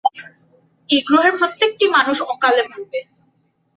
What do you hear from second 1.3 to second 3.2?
প্রত্যেকটা মানুষ অকালে মরবে!